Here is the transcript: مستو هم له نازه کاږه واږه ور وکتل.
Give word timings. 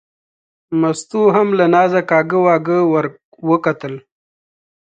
مستو 0.79 1.21
هم 1.35 1.47
له 1.59 1.65
نازه 1.73 2.01
کاږه 2.09 2.39
واږه 2.45 2.79
ور 2.91 3.05
وکتل. 3.49 3.93